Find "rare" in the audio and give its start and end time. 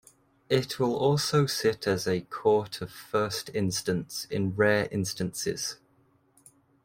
4.55-4.87